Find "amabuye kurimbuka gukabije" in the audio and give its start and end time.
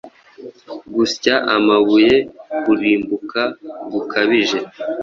1.55-4.59